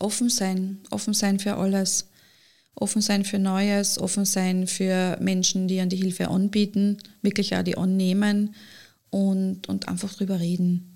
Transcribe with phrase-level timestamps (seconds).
[0.00, 2.08] offen sein, offen sein für alles,
[2.74, 7.62] offen sein für Neues, offen sein für Menschen, die an die Hilfe anbieten, wirklich auch
[7.62, 8.54] die annehmen
[9.10, 10.94] und, und einfach drüber reden.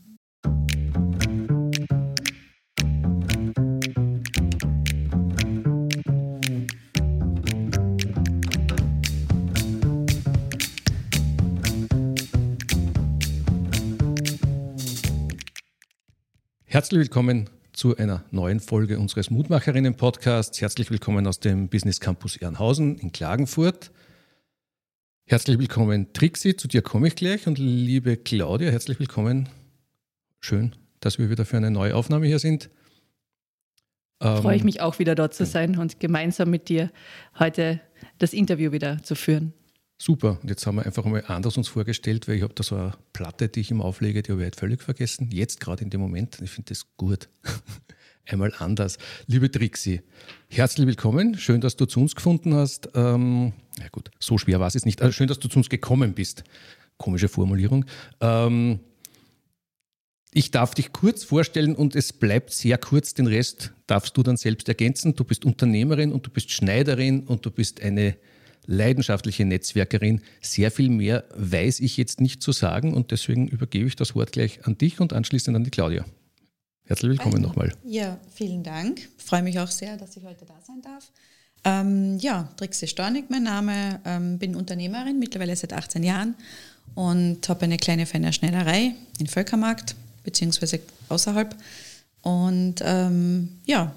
[16.65, 17.51] Herzlich willkommen
[17.83, 20.61] zu einer neuen Folge unseres Mutmacherinnen-Podcasts.
[20.61, 23.91] Herzlich willkommen aus dem Business Campus Ehrenhausen in Klagenfurt.
[25.25, 27.49] Herzlich willkommen, Trixi, zu dir komme ich gleich.
[27.49, 29.49] Und liebe Claudia, herzlich willkommen.
[30.39, 32.71] Schön, dass wir wieder für eine neue Aufnahme hier sind.
[34.21, 36.89] Ähm, Freue ich mich auch wieder dort zu sein und gemeinsam mit dir
[37.37, 37.81] heute
[38.19, 39.55] das Interview wieder zu führen.
[40.03, 40.41] Super.
[40.43, 42.93] Und jetzt haben wir einfach mal anders uns vorgestellt, weil ich habe da so eine
[43.13, 45.31] Platte, die ich ihm auflege, die habe ich halt völlig vergessen.
[45.33, 46.41] Jetzt gerade in dem Moment.
[46.43, 47.29] Ich finde das gut.
[48.27, 48.99] Einmal anders.
[49.29, 50.03] Liebe Trixi,
[50.49, 51.39] herzlich willkommen.
[51.39, 52.89] Schön, dass du zu uns gefunden hast.
[52.97, 55.01] Ähm, ja gut, so schwer war es jetzt nicht.
[55.03, 56.43] Also schön, dass du zu uns gekommen bist.
[56.97, 57.85] Komische Formulierung.
[58.21, 58.81] Ähm,
[60.35, 63.15] ich darf dich kurz vorstellen und es bleibt sehr kurz.
[63.15, 65.15] Den Rest darfst du dann selbst ergänzen.
[65.15, 68.17] Du bist Unternehmerin und du bist Schneiderin und du bist eine
[68.67, 70.21] leidenschaftliche Netzwerkerin.
[70.41, 74.33] Sehr viel mehr weiß ich jetzt nicht zu sagen und deswegen übergebe ich das Wort
[74.33, 76.05] gleich an dich und anschließend an die Claudia.
[76.85, 77.73] Herzlich willkommen also, nochmal.
[77.85, 79.01] Ja, vielen Dank.
[79.19, 81.11] Ich freue mich auch sehr, dass ich heute da sein darf.
[81.65, 84.01] Ähm, ja, Trixie Stornig, mein Name.
[84.05, 86.35] Ähm, bin Unternehmerin, mittlerweile seit 18 Jahren
[86.95, 91.57] und habe eine kleine feine Schneiderei in Völkermarkt, beziehungsweise außerhalb.
[92.23, 93.95] Und ähm, ja,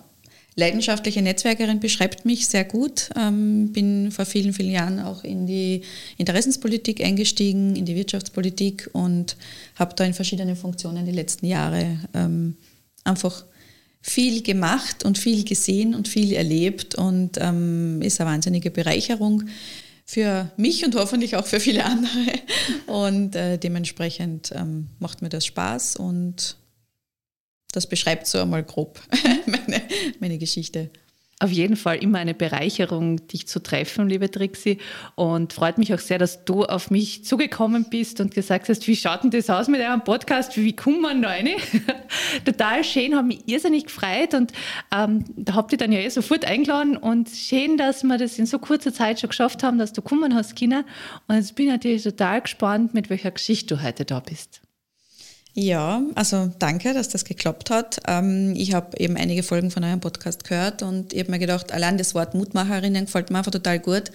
[0.56, 3.10] leidenschaftliche Netzwerkerin beschreibt mich sehr gut.
[3.16, 5.82] Ähm, bin vor vielen, vielen Jahren auch in die
[6.18, 9.36] Interessenspolitik eingestiegen, in die Wirtschaftspolitik und
[9.76, 12.56] habe da in verschiedenen Funktionen die letzten Jahre ähm,
[13.04, 13.46] einfach
[14.02, 19.44] viel gemacht und viel gesehen und viel erlebt und ähm, ist eine wahnsinnige Bereicherung
[20.06, 22.10] für mich und hoffentlich auch für viele andere.
[22.86, 26.58] Und äh, dementsprechend ähm, macht mir das Spaß und
[27.76, 29.02] das beschreibt so einmal grob
[29.46, 29.82] meine,
[30.20, 30.90] meine Geschichte.
[31.42, 34.78] Auf jeden Fall immer eine Bereicherung, dich zu treffen, liebe Trixi.
[35.16, 38.96] Und freut mich auch sehr, dass du auf mich zugekommen bist und gesagt hast, wie
[38.96, 40.56] schaut denn das aus mit eurem Podcast?
[40.56, 41.50] Wie kommt man da rein?
[42.46, 44.34] Total schön, hat mich irrsinnig gefreut.
[44.34, 44.54] Und
[44.96, 46.96] ähm, da habt ihr dann ja eh sofort eingeladen.
[46.96, 50.36] Und schön, dass wir das in so kurzer Zeit schon geschafft haben, dass du kommen
[50.36, 50.86] hast, Kinder.
[51.28, 54.62] Und jetzt bin ich natürlich total gespannt, mit welcher Geschichte du heute da bist.
[55.58, 58.02] Ja, also danke, dass das geklappt hat.
[58.10, 61.72] Ähm, ich habe eben einige Folgen von eurem Podcast gehört und ich habe mir gedacht,
[61.72, 64.12] allein das Wort Mutmacherinnen gefällt mir einfach total gut,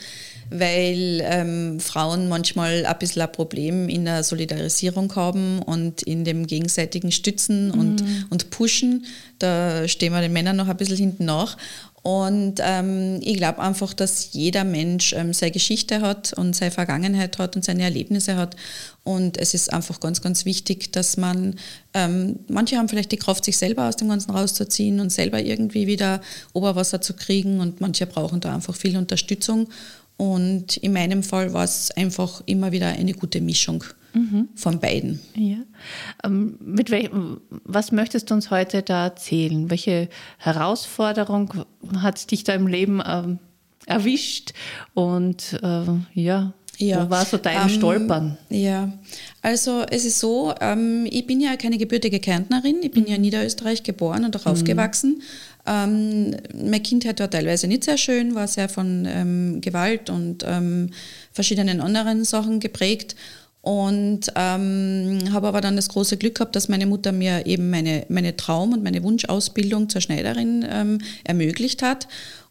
[0.50, 6.46] weil ähm, Frauen manchmal ein bisschen ein Problem in der Solidarisierung haben und in dem
[6.46, 8.26] gegenseitigen Stützen und, mhm.
[8.28, 9.06] und Pushen.
[9.38, 11.56] Da stehen wir den Männern noch ein bisschen hinten nach.
[12.02, 17.38] Und ähm, ich glaube einfach, dass jeder Mensch ähm, seine Geschichte hat und seine Vergangenheit
[17.38, 18.56] hat und seine Erlebnisse hat.
[19.04, 21.56] Und es ist einfach ganz, ganz wichtig, dass man,
[21.92, 25.86] ähm, manche haben vielleicht die Kraft, sich selber aus dem Ganzen rauszuziehen und selber irgendwie
[25.86, 26.22] wieder
[26.54, 29.68] Oberwasser zu kriegen und manche brauchen da einfach viel Unterstützung.
[30.16, 34.48] Und in meinem Fall war es einfach immer wieder eine gute Mischung mhm.
[34.54, 35.20] von beiden.
[35.34, 35.58] Ja.
[36.24, 39.70] Ähm, mit welchem, was möchtest du uns heute da erzählen?
[39.70, 41.64] Welche Herausforderung
[41.98, 43.38] hat dich da im Leben ähm,
[43.86, 44.52] erwischt?
[44.94, 45.84] Und äh,
[46.14, 47.04] ja, ja.
[47.04, 48.38] Wo war so dein ähm, Stolpern?
[48.48, 48.90] Ja,
[49.42, 53.08] also es ist so, ähm, ich bin ja keine gebürtige Kärntnerin, ich bin mhm.
[53.08, 54.52] ja in Niederösterreich geboren und auch mhm.
[54.52, 55.22] aufgewachsen.
[55.66, 60.90] Ähm, meine Kindheit war teilweise nicht sehr schön, war sehr von ähm, Gewalt und ähm,
[61.32, 63.14] verschiedenen anderen Sachen geprägt.
[63.62, 68.06] Und ähm, habe aber dann das große Glück gehabt, dass meine Mutter mir eben meine,
[68.08, 72.08] meine Traum- und meine Wunschausbildung zur Schneiderin ähm, ermöglicht hat.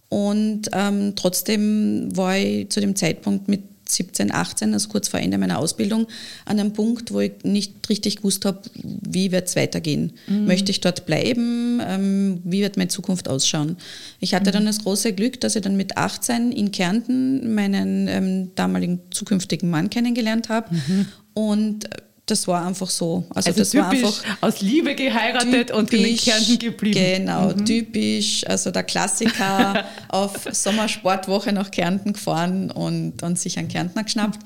[0.09, 5.37] Und ähm, trotzdem war ich zu dem Zeitpunkt mit 17, 18, also kurz vor Ende
[5.37, 6.07] meiner Ausbildung,
[6.45, 10.13] an einem Punkt, wo ich nicht richtig gewusst habe, wie wird es weitergehen.
[10.27, 10.45] Mhm.
[10.45, 11.68] Möchte ich dort bleiben?
[11.85, 13.77] Ähm, wie wird meine Zukunft ausschauen?
[14.19, 14.53] Ich hatte mhm.
[14.53, 19.69] dann das große Glück, dass ich dann mit 18 in Kärnten meinen ähm, damaligen zukünftigen
[19.69, 20.73] Mann kennengelernt habe.
[20.73, 21.07] Mhm.
[21.33, 21.89] Und
[22.29, 23.25] das war einfach so.
[23.29, 26.99] Also, also das war einfach aus Liebe geheiratet typisch, und in den Kärnten geblieben.
[26.99, 27.65] Genau, mhm.
[27.65, 28.45] typisch.
[28.47, 34.39] Also der Klassiker auf Sommersportwoche nach Kärnten gefahren und, und sich einen Kärntner geschnappt.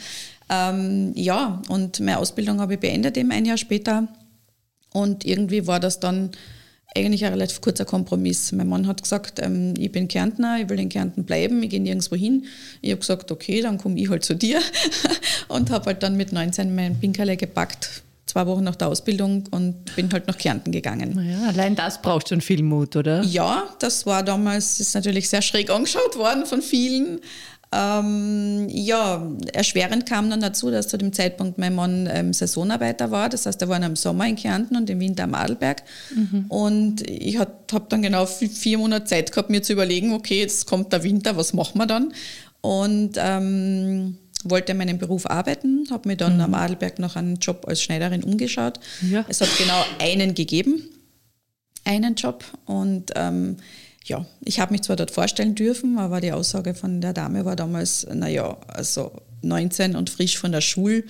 [0.49, 4.07] Ähm, ja, und meine Ausbildung habe ich beendet eben ein Jahr später.
[4.91, 6.31] Und irgendwie war das dann
[6.95, 8.51] eigentlich ein relativ kurzer Kompromiss.
[8.51, 11.81] Mein Mann hat gesagt, ähm, ich bin Kärntner, ich will in Kärnten bleiben, ich gehe
[11.81, 12.45] nirgendwo hin.
[12.81, 14.59] Ich habe gesagt, okay, dann komme ich halt zu dir
[15.47, 19.95] und habe halt dann mit 19 mein Pinkerle gepackt, zwei Wochen nach der Ausbildung und
[19.95, 21.13] bin halt nach Kärnten gegangen.
[21.15, 23.21] Naja, allein das braucht schon viel Mut, oder?
[23.23, 27.19] Ja, das war damals, ist natürlich sehr schräg angeschaut worden von vielen.
[27.73, 33.29] Ähm, ja, erschwerend kam dann dazu, dass zu dem Zeitpunkt mein Mann ähm, Saisonarbeiter war.
[33.29, 35.83] Das heißt, er war im Sommer in Kärnten und im Winter am Adelberg.
[36.13, 36.45] Mhm.
[36.49, 37.51] Und ich habe
[37.89, 41.53] dann genau vier Monate Zeit gehabt, mir zu überlegen, okay, jetzt kommt der Winter, was
[41.53, 42.13] machen wir dann?
[42.61, 46.41] Und ähm, wollte meinen Beruf arbeiten, habe mir dann mhm.
[46.41, 48.79] am Adelberg noch einen Job als Schneiderin umgeschaut.
[49.01, 49.25] Ja.
[49.27, 50.83] Es hat genau einen gegeben,
[51.85, 52.43] einen Job.
[52.65, 53.57] Und ähm,
[54.03, 57.55] ja, ich habe mich zwar dort vorstellen dürfen, aber die Aussage von der Dame war
[57.55, 59.11] damals, naja, also
[59.41, 61.03] 19 und frisch von der Schule,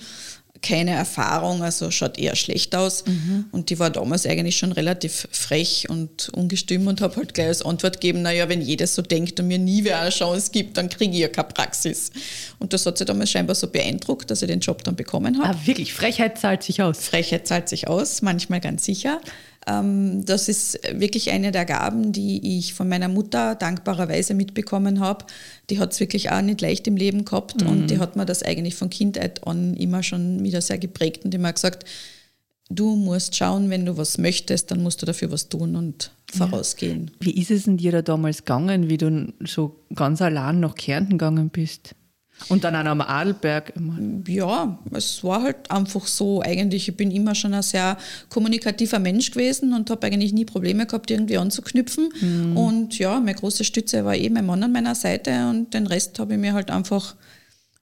[0.64, 3.04] keine Erfahrung, also schaut eher schlecht aus.
[3.06, 3.44] Mhm.
[3.52, 7.62] Und die war damals eigentlich schon relativ frech und ungestüm und habe halt gleich als
[7.62, 10.88] Antwort gegeben, naja, wenn jeder so denkt und mir nie wer eine Chance gibt, dann
[10.88, 12.10] kriege ich ja keine Praxis.
[12.58, 15.54] Und das hat sie damals scheinbar so beeindruckt, dass ich den Job dann bekommen habe.
[15.54, 16.98] Ah, wirklich, Frechheit zahlt sich aus.
[16.98, 19.20] Frechheit zahlt sich aus, manchmal ganz sicher.
[19.66, 25.24] Ähm, das ist wirklich eine der Gaben, die ich von meiner Mutter dankbarerweise mitbekommen habe.
[25.70, 27.68] Die hat es wirklich auch nicht leicht im Leben gehabt mhm.
[27.68, 31.34] und die hat mir das eigentlich von Kindheit an immer schon wieder sehr geprägt und
[31.34, 31.84] immer gesagt,
[32.70, 37.10] du musst schauen, wenn du was möchtest, dann musst du dafür was tun und vorausgehen.
[37.20, 41.12] Wie ist es denn dir da damals gegangen, wie du so ganz allein nach Kärnten
[41.18, 41.94] gegangen bist?
[42.48, 43.98] Und dann auch am Adelberg immer.
[44.26, 46.42] Ja, es war halt einfach so.
[46.42, 47.96] Eigentlich, ich bin immer schon ein sehr
[48.28, 52.08] kommunikativer Mensch gewesen und habe eigentlich nie Probleme gehabt, irgendwie anzuknüpfen.
[52.20, 52.56] Mhm.
[52.56, 56.18] Und ja, meine große Stütze war eben mein Mann an meiner Seite und den Rest
[56.18, 57.14] habe ich mir halt einfach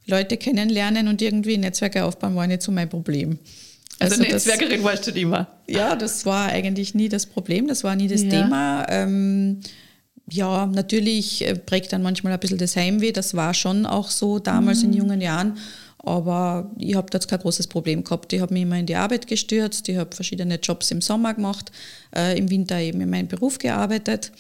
[0.06, 3.38] Leute kennenlernen und irgendwie Netzwerke aufbauen, war nicht so mein Problem.
[3.98, 5.46] Also, also Netzwerkerin das, warst du immer.
[5.68, 8.30] Ja, das war eigentlich nie das Problem, das war nie das ja.
[8.30, 8.86] Thema.
[8.88, 9.60] Ähm,
[10.32, 13.12] ja, natürlich äh, prägt dann manchmal ein bisschen das Heimweh.
[13.12, 14.88] Das war schon auch so damals mhm.
[14.88, 15.58] in jungen Jahren.
[15.98, 18.32] Aber ich habe da jetzt kein großes Problem gehabt.
[18.32, 19.88] Ich habe mich immer in die Arbeit gestürzt.
[19.88, 21.70] Ich habe verschiedene Jobs im Sommer gemacht,
[22.16, 24.32] äh, im Winter eben in meinem Beruf gearbeitet.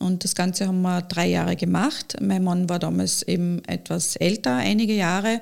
[0.00, 2.16] Und das Ganze haben wir drei Jahre gemacht.
[2.20, 5.40] Mein Mann war damals eben etwas älter, einige Jahre.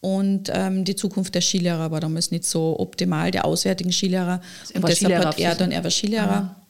[0.00, 4.40] Und ähm, die Zukunft der Skilehrer war damals nicht so optimal, der auswärtigen Skilehrer.
[4.74, 6.56] Und deshalb Skilehrer hat er dann, er war Skilehrer.
[6.56, 6.61] Ah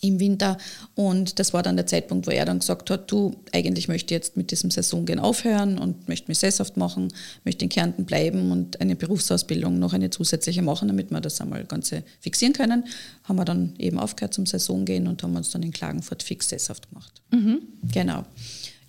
[0.00, 0.58] im Winter.
[0.94, 4.18] Und das war dann der Zeitpunkt, wo er dann gesagt hat, du, eigentlich möchte ich
[4.18, 7.12] jetzt mit diesem Saisongehen aufhören und möchte mich sesshaft machen,
[7.44, 11.64] möchte in Kärnten bleiben und eine Berufsausbildung noch eine zusätzliche machen, damit wir das einmal
[11.64, 12.84] Ganze fixieren können.
[13.24, 16.88] Haben wir dann eben aufgehört zum Saisongehen und haben uns dann in Klagenfurt fix sesshaft
[16.88, 17.12] gemacht.
[17.30, 17.60] Mhm.
[17.92, 18.24] Genau.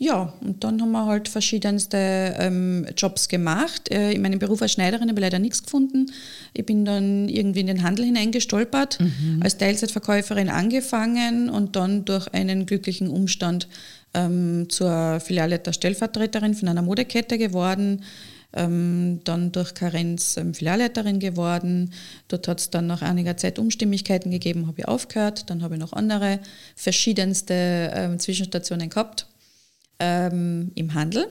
[0.02, 1.98] Ja, und dann haben wir halt verschiedenste
[2.40, 3.92] ähm, Jobs gemacht.
[3.92, 6.06] Äh, in meinem Beruf als Schneiderin habe ich leider nichts gefunden.
[6.54, 9.42] Ich bin dann irgendwie in den Handel hineingestolpert, mhm.
[9.44, 13.68] als Teilzeitverkäuferin angefangen und dann durch einen glücklichen Umstand
[14.14, 18.04] ähm, zur Filialleiter Stellvertreterin von einer Modekette geworden.
[18.54, 21.92] Ähm, dann durch Karenz ähm, Filialleiterin geworden.
[22.30, 25.50] Dort hat es dann nach einiger Zeit Umstimmigkeiten gegeben, habe ich aufgehört.
[25.50, 26.40] Dann habe ich noch andere
[26.76, 29.28] verschiedenste ähm, Zwischenstationen gehabt
[30.00, 31.28] ähm, im Handel.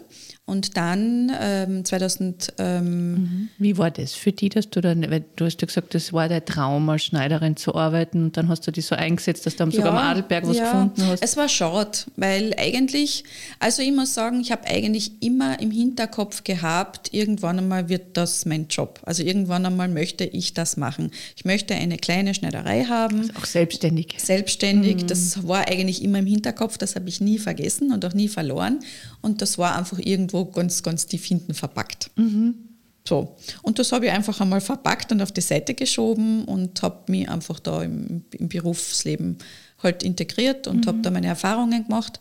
[0.48, 2.54] Und dann ähm, 2000.
[2.56, 3.48] Ähm, mhm.
[3.58, 6.26] Wie war das für dich, dass du dann, weil du hast ja gesagt, das war
[6.26, 9.64] der Traum, als Schneiderin zu arbeiten und dann hast du dich so eingesetzt, dass du
[9.64, 11.22] ja, sogar am Adelberg was ja, gefunden hast?
[11.22, 13.24] Es war schade, weil eigentlich,
[13.58, 18.46] also ich muss sagen, ich habe eigentlich immer im Hinterkopf gehabt, irgendwann einmal wird das
[18.46, 19.00] mein Job.
[19.02, 21.10] Also irgendwann einmal möchte ich das machen.
[21.36, 23.20] Ich möchte eine kleine Schneiderei haben.
[23.20, 24.14] Also auch selbstständig.
[24.16, 25.06] Selbstständig, mhm.
[25.08, 28.80] das war eigentlich immer im Hinterkopf, das habe ich nie vergessen und auch nie verloren.
[29.20, 32.10] Und das war einfach irgendwo ganz, ganz tief hinten verpackt.
[32.16, 32.68] Mhm.
[33.08, 33.36] So.
[33.62, 37.26] Und das habe ich einfach einmal verpackt und auf die Seite geschoben und habe mich
[37.28, 39.38] einfach da im, im Berufsleben
[39.82, 40.88] halt integriert und mhm.
[40.88, 42.20] habe da meine Erfahrungen gemacht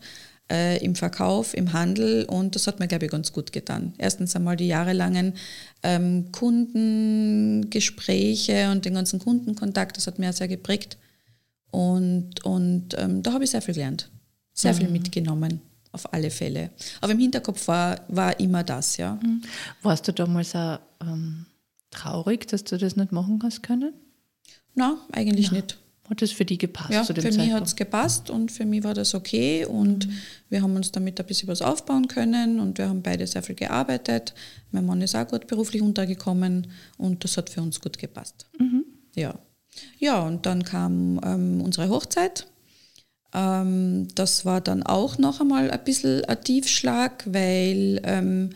[0.50, 3.92] äh, im Verkauf, im Handel und das hat mir, glaube ich, ganz gut getan.
[3.98, 5.34] Erstens einmal die jahrelangen
[5.82, 10.96] ähm, Kundengespräche und den ganzen Kundenkontakt, das hat mir sehr geprägt
[11.70, 14.08] und, und ähm, da habe ich sehr viel gelernt,
[14.54, 14.78] sehr mhm.
[14.78, 15.60] viel mitgenommen
[15.98, 16.70] auf alle Fälle.
[17.00, 19.18] Aber im Hinterkopf war, war immer das, ja.
[19.22, 19.42] Mhm.
[19.82, 21.46] Warst du damals auch ähm,
[21.90, 23.92] traurig, dass du das nicht machen hast können?
[24.74, 25.54] Nein, eigentlich ja.
[25.54, 25.78] nicht.
[26.08, 27.36] Hat das für dich gepasst ja, für Zeitpunkt?
[27.36, 30.12] mich hat es gepasst und für mich war das okay und mhm.
[30.48, 33.56] wir haben uns damit ein bisschen was aufbauen können und wir haben beide sehr viel
[33.56, 34.32] gearbeitet.
[34.70, 38.46] Mein Mann ist auch gut beruflich untergekommen und das hat für uns gut gepasst.
[38.58, 38.84] Mhm.
[39.16, 39.38] Ja.
[39.98, 42.46] Ja, und dann kam ähm, unsere Hochzeit
[43.34, 48.50] ähm, das war dann auch noch einmal ein bisschen ein Tiefschlag, weil ähm,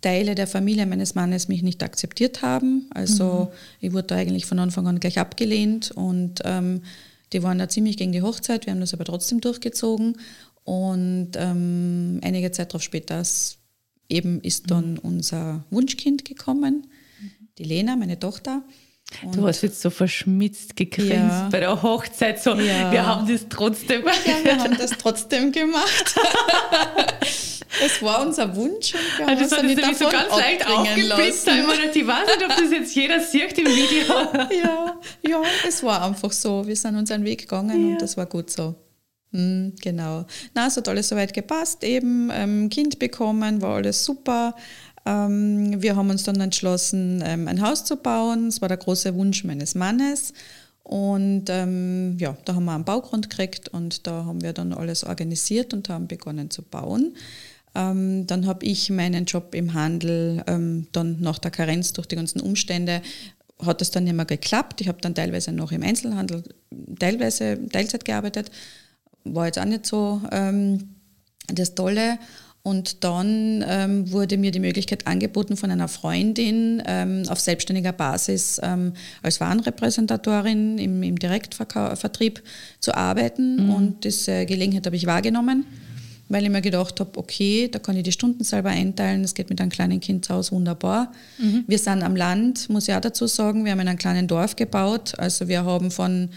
[0.00, 2.88] Teile der Familie meines Mannes mich nicht akzeptiert haben.
[2.92, 3.56] Also mhm.
[3.80, 6.82] ich wurde da eigentlich von Anfang an gleich abgelehnt und ähm,
[7.32, 8.66] die waren da ziemlich gegen die Hochzeit.
[8.66, 10.18] Wir haben das aber trotzdem durchgezogen
[10.64, 13.22] und ähm, einige Zeit darauf später
[14.08, 14.98] eben ist dann mhm.
[14.98, 16.86] unser Wunschkind gekommen,
[17.20, 17.48] mhm.
[17.58, 18.62] die Lena, meine Tochter.
[19.22, 21.48] Und du hast jetzt so verschmitzt gegrinst ja.
[21.50, 22.90] bei der Hochzeit, so, ja.
[22.90, 24.02] wir haben das trotzdem.
[24.04, 26.14] Ja, wir haben das trotzdem gemacht.
[27.84, 31.48] Es war unser Wunsch und wir haben also uns nicht so ganz leicht aufgeblitzt.
[31.48, 34.14] Ich weiß nicht, ob das jetzt jeder sieht im Video.
[34.62, 36.66] Ja, ja, es war einfach so.
[36.66, 37.92] Wir sind unseren Weg gegangen ja.
[37.92, 38.74] und das war gut so.
[39.30, 40.26] Mhm, genau.
[40.54, 44.54] Na, es hat alles soweit gepasst, eben ähm, Kind bekommen, war alles super.
[45.04, 48.46] Ähm, wir haben uns dann entschlossen, ähm, ein Haus zu bauen.
[48.46, 50.32] Das war der große Wunsch meines Mannes.
[50.82, 55.04] Und ähm, ja, da haben wir einen Baugrund gekriegt und da haben wir dann alles
[55.04, 57.14] organisiert und haben begonnen zu bauen.
[57.74, 62.16] Ähm, dann habe ich meinen Job im Handel ähm, dann nach der Karenz durch die
[62.16, 63.00] ganzen Umstände
[63.64, 64.80] hat es dann nicht mehr geklappt.
[64.80, 66.42] Ich habe dann teilweise noch im Einzelhandel
[66.98, 68.50] teilweise Teilzeit gearbeitet.
[69.24, 70.96] War jetzt auch nicht so ähm,
[71.46, 72.18] das Tolle.
[72.64, 78.60] Und dann ähm, wurde mir die Möglichkeit angeboten von einer Freundin ähm, auf selbstständiger Basis
[78.62, 82.40] ähm, als Warenrepräsentatorin im, im Direktvertrieb
[82.78, 83.64] zu arbeiten.
[83.64, 83.70] Mhm.
[83.70, 85.66] Und diese Gelegenheit habe ich wahrgenommen,
[86.28, 89.22] weil ich mir gedacht habe, okay, da kann ich die Stunden selber einteilen.
[89.22, 91.10] Das geht mit einem kleinen Kind zu Hause wunderbar.
[91.38, 91.64] Mhm.
[91.66, 93.64] Wir sind am Land, muss ich auch dazu sagen.
[93.64, 95.14] Wir haben in einem kleinen Dorf gebaut.
[95.18, 96.28] Also wir haben von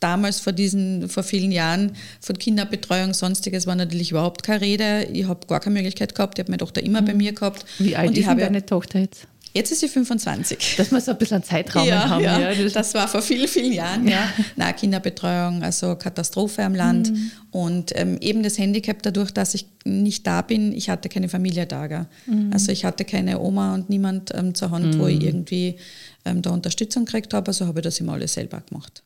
[0.00, 5.08] damals vor diesen, vor vielen Jahren von Kinderbetreuung, sonstiges war natürlich überhaupt keine Rede.
[5.12, 6.38] Ich habe gar keine Möglichkeit gehabt.
[6.38, 7.06] Ich habe meine Tochter immer mhm.
[7.06, 7.64] bei mir gehabt.
[7.78, 9.26] Wie alt und ist deine Tochter jetzt?
[9.52, 10.76] Jetzt ist sie 25.
[10.76, 12.22] Dass wir so ein bisschen Zeitraum ja, haben.
[12.22, 14.06] Ja, ja das, das, war vor vielen, vielen Jahren.
[14.06, 14.32] Ja.
[14.56, 17.10] Na, Kinderbetreuung, also Katastrophe am Land.
[17.10, 17.30] Mhm.
[17.50, 21.66] Und ähm, eben das Handicap dadurch, dass ich nicht da bin, ich hatte keine Familie
[21.66, 22.06] da.
[22.26, 22.50] Mhm.
[22.52, 24.98] Also ich hatte keine Oma und niemand ähm, zur Hand, mhm.
[25.00, 25.26] wo ich mhm.
[25.26, 25.76] irgendwie
[26.24, 27.48] ähm, da Unterstützung gekriegt habe.
[27.48, 29.02] Also habe ich das immer alles selber gemacht.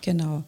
[0.00, 0.44] Genau.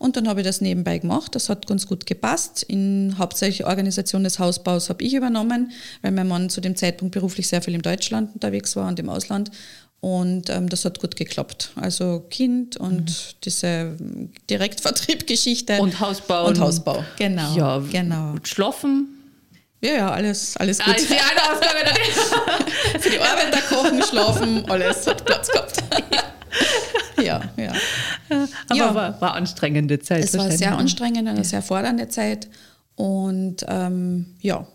[0.00, 1.34] Und dann habe ich das nebenbei gemacht.
[1.34, 2.62] Das hat ganz gut gepasst.
[2.62, 7.48] In hauptsächlich Organisation des Hausbaus habe ich übernommen, weil mein Mann zu dem Zeitpunkt beruflich
[7.48, 9.50] sehr viel in Deutschland unterwegs war und im Ausland.
[10.00, 11.72] Und ähm, das hat gut geklappt.
[11.76, 13.34] Also Kind und mhm.
[13.44, 13.96] diese
[14.48, 15.78] Direktvertriebgeschichte.
[15.78, 16.46] Und Hausbau.
[16.46, 17.54] Und Hausbau, genau.
[17.54, 18.30] Ja, genau.
[18.30, 19.08] Und schlafen.
[19.82, 20.88] Ja, ja, alles, alles gut.
[20.88, 21.78] Ah, ist die eine Aufgabe
[23.00, 25.82] Für die Arbeiter kochen, schlafen, alles hat Platz gehabt.
[27.56, 27.72] ja,
[28.28, 28.46] ja.
[28.68, 28.94] Aber ja.
[28.94, 30.24] War, war anstrengende Zeit.
[30.24, 31.44] Es war sehr anstrengend, eine ja.
[31.44, 32.48] sehr fordernde Zeit.
[32.96, 34.66] Und ähm, ja,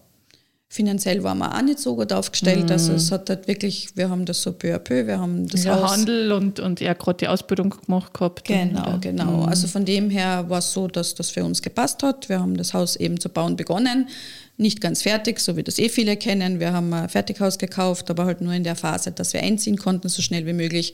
[0.76, 2.66] finanziell waren wir auch nicht so gut aufgestellt.
[2.66, 2.72] Mhm.
[2.72, 5.64] Also es hat halt wirklich, wir haben das so peu à peu, wir haben das
[5.64, 8.46] ja, Haus Handel und, und er gerade die Ausbildung gemacht gehabt.
[8.46, 9.44] Genau, und, genau.
[9.44, 9.46] Mhm.
[9.46, 12.28] Also von dem her war es so, dass das für uns gepasst hat.
[12.30, 14.10] Wir haben das Haus eben zu bauen begonnen.
[14.58, 16.60] Nicht ganz fertig, so wie das eh viele kennen.
[16.60, 20.10] Wir haben ein Fertighaus gekauft, aber halt nur in der Phase, dass wir einziehen konnten,
[20.10, 20.94] so schnell wie möglich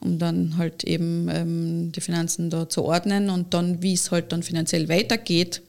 [0.00, 4.32] um dann halt eben ähm, die Finanzen da zu ordnen und dann, wie es halt
[4.32, 5.62] dann finanziell weitergeht,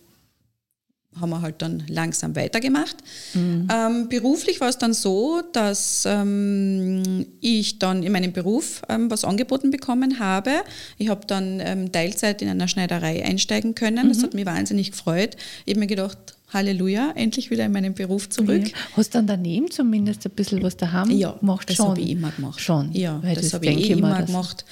[1.19, 2.97] haben wir halt dann langsam weitergemacht.
[3.33, 3.67] Mhm.
[3.73, 9.25] Ähm, beruflich war es dann so, dass ähm, ich dann in meinem Beruf ähm, was
[9.25, 10.51] angeboten bekommen habe.
[10.97, 14.05] Ich habe dann ähm, Teilzeit in einer Schneiderei einsteigen können.
[14.05, 14.09] Mhm.
[14.09, 15.35] Das hat mich wahnsinnig gefreut.
[15.65, 18.69] Ich habe mir gedacht, Halleluja, endlich wieder in meinen Beruf zurück.
[18.69, 18.77] Ja.
[18.97, 21.69] Hast du dann daneben zumindest ein bisschen was daheim ja, gemacht?
[21.69, 22.59] das habe ich immer gemacht.
[22.59, 22.91] Schon?
[22.93, 24.65] Ja, das, das habe ich eh immer gemacht.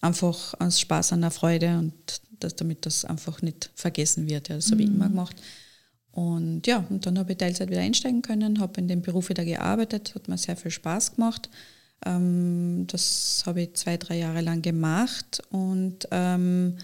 [0.00, 1.92] Einfach aus Spaß an der Freude und
[2.38, 4.48] das, damit das einfach nicht vergessen wird.
[4.48, 5.12] Ja, das habe ich immer mhm.
[5.12, 5.36] gemacht.
[6.12, 9.44] Und ja, und dann habe ich Teilzeit wieder einsteigen können, habe in dem Beruf wieder
[9.44, 11.50] gearbeitet, hat mir sehr viel Spaß gemacht.
[12.06, 16.76] Ähm, das habe ich zwei, drei Jahre lang gemacht und ähm,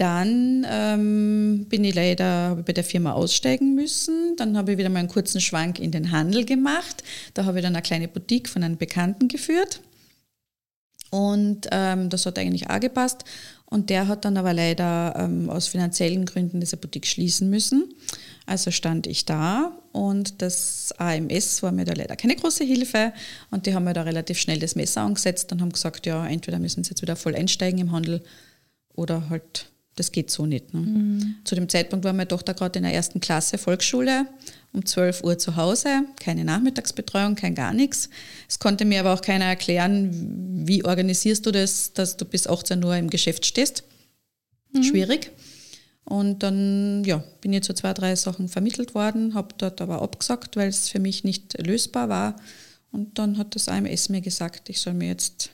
[0.00, 4.34] dann ähm, bin ich leider bei der Firma aussteigen müssen.
[4.38, 7.04] Dann habe ich wieder mal einen kurzen Schwank in den Handel gemacht.
[7.34, 9.82] Da habe ich dann eine kleine Boutique von einem Bekannten geführt.
[11.10, 13.24] Und ähm, das hat eigentlich auch gepasst.
[13.66, 17.92] Und der hat dann aber leider ähm, aus finanziellen Gründen diese Boutique schließen müssen.
[18.46, 23.12] Also stand ich da und das AMS war mir da leider keine große Hilfe.
[23.50, 26.58] Und die haben mir da relativ schnell das Messer angesetzt und haben gesagt, ja, entweder
[26.58, 28.22] müssen sie jetzt wieder voll einsteigen im Handel
[28.94, 30.72] oder halt das geht so nicht.
[30.72, 30.80] Ne?
[30.80, 31.34] Mhm.
[31.44, 34.26] Zu dem Zeitpunkt war meine Tochter gerade in der ersten Klasse Volksschule,
[34.72, 38.08] um 12 Uhr zu Hause, keine Nachmittagsbetreuung, kein gar nichts.
[38.48, 42.82] Es konnte mir aber auch keiner erklären, wie organisierst du das, dass du bis 18
[42.82, 43.84] Uhr im Geschäft stehst.
[44.72, 44.82] Mhm.
[44.84, 45.32] Schwierig.
[46.04, 50.56] Und dann ja, bin ich zu zwei, drei Sachen vermittelt worden, habe dort aber abgesagt,
[50.56, 52.36] weil es für mich nicht lösbar war.
[52.90, 55.50] Und dann hat das AMS mir gesagt, ich soll mir jetzt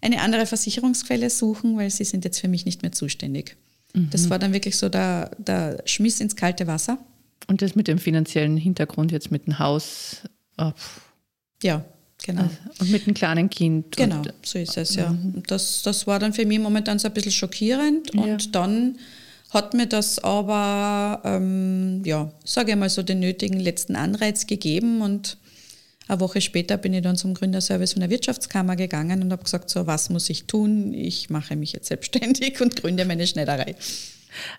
[0.00, 3.56] eine andere Versicherungsquelle suchen, weil sie sind jetzt für mich nicht mehr zuständig.
[3.94, 4.10] Mhm.
[4.10, 6.98] Das war dann wirklich so der, der Schmiss ins kalte Wasser.
[7.46, 10.22] Und das mit dem finanziellen Hintergrund jetzt mit dem Haus?
[10.58, 10.72] Oh.
[11.62, 11.84] Ja,
[12.22, 12.42] genau.
[12.42, 13.96] Also, und mit einem kleinen Kind.
[13.96, 15.10] Genau, so ist es, ja.
[15.10, 15.42] Mhm.
[15.46, 18.14] Das, das war dann für mich momentan so ein bisschen schockierend.
[18.14, 18.20] Ja.
[18.22, 18.98] Und dann
[19.50, 25.00] hat mir das aber, ähm, ja, sage ich mal so, den nötigen letzten Anreiz gegeben
[25.00, 25.38] und
[26.08, 29.70] eine Woche später bin ich dann zum Gründerservice von der Wirtschaftskammer gegangen und habe gesagt,
[29.70, 30.94] so was muss ich tun?
[30.94, 33.76] Ich mache mich jetzt selbstständig und gründe meine Schneiderei.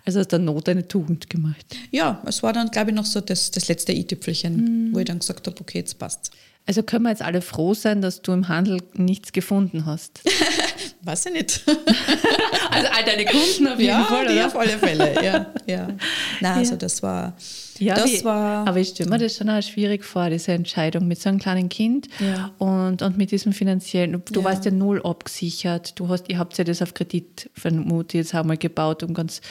[0.06, 1.76] Also aus der Not eine Tugend gemacht.
[1.92, 4.94] Ja, es war dann, glaube ich, noch so das, das letzte i-Tüpfelchen, mhm.
[4.94, 6.32] wo ich dann gesagt habe, okay, jetzt passt
[6.66, 10.22] Also können wir jetzt alle froh sein, dass du im Handel nichts gefunden hast.
[11.02, 11.64] Weiß ich nicht.
[12.72, 14.48] also all deine Kunden auf jeden ja, Fall, oder?
[14.48, 15.54] auf alle Fälle, ja.
[15.66, 15.88] ja.
[16.42, 17.36] Nein, also das war,
[17.80, 18.68] ja, das wie, war...
[18.68, 21.70] Aber ich stelle mir das schon auch schwierig vor, diese Entscheidung mit so einem kleinen
[21.70, 22.52] Kind ja.
[22.58, 24.22] und, und mit diesem finanziellen...
[24.32, 24.46] Du ja.
[24.46, 26.00] warst ja null abgesichert.
[26.00, 29.42] Du hast, ihr habt ja das auf Kredit, vermute jetzt einmal gebaut, um ganz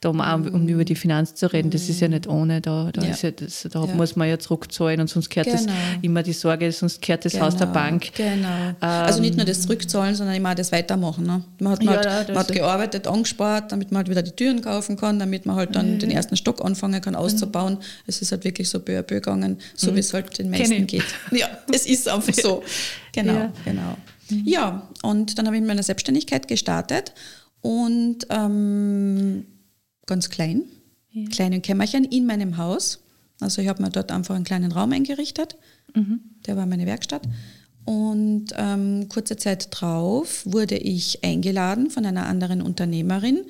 [0.00, 0.54] da um, mhm.
[0.54, 1.70] um über die Finanz zu reden.
[1.70, 2.60] Das ist ja nicht ohne.
[2.60, 3.14] Da, da, ja.
[3.14, 5.58] Ja das, da muss man ja zurückzahlen und sonst kehrt genau.
[5.58, 5.66] das
[6.02, 7.46] immer die Sorge, sonst kehrt das genau.
[7.46, 8.12] Haus der Bank.
[8.14, 8.46] Genau.
[8.46, 11.24] Ähm, also nicht nur das Zurückzahlen, sondern immer auch das Weitermachen.
[11.24, 11.42] Ne?
[11.58, 14.96] Man hat, man hat, man hat gearbeitet, angespart, damit man halt wieder die Türen kaufen
[14.96, 17.74] kann, damit man halt dann den ersten Stock anfangen kann auszubauen.
[17.74, 17.80] Mhm.
[18.06, 19.96] Es ist halt wirklich so peu à peu gegangen, so mhm.
[19.96, 21.04] wie es halt den meisten geht.
[21.32, 22.62] Ja, es ist einfach so.
[23.12, 23.52] Genau, ja.
[23.64, 23.96] genau.
[24.30, 24.42] Mhm.
[24.44, 27.12] Ja, und dann habe ich mit meiner Selbstständigkeit gestartet
[27.60, 29.46] und ähm,
[30.06, 30.62] ganz klein,
[31.10, 31.28] ja.
[31.28, 33.00] kleinen Kämmerchen in meinem Haus.
[33.40, 35.56] Also ich habe mir dort einfach einen kleinen Raum eingerichtet.
[35.94, 36.20] Mhm.
[36.46, 37.22] Der war meine Werkstatt.
[37.84, 43.44] Und ähm, kurze Zeit drauf wurde ich eingeladen von einer anderen Unternehmerin,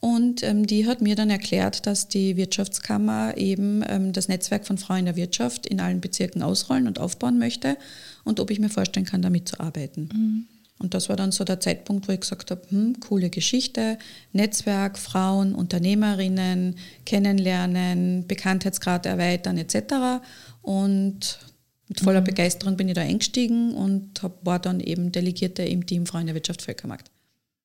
[0.00, 4.78] und ähm, die hat mir dann erklärt, dass die Wirtschaftskammer eben ähm, das Netzwerk von
[4.78, 7.76] Frauen in der Wirtschaft in allen Bezirken ausrollen und aufbauen möchte
[8.24, 10.08] und ob ich mir vorstellen kann, damit zu arbeiten.
[10.12, 10.46] Mhm.
[10.80, 13.98] Und das war dann so der Zeitpunkt, wo ich gesagt habe, hm, coole Geschichte,
[14.32, 20.22] Netzwerk, Frauen, Unternehmerinnen kennenlernen, Bekanntheitsgrad erweitern etc.
[20.62, 21.38] Und
[21.86, 22.24] mit voller mhm.
[22.24, 26.62] Begeisterung bin ich da eingestiegen und hab, war dann eben Delegierte im Team der Wirtschaft
[26.62, 27.10] Völkermarkt.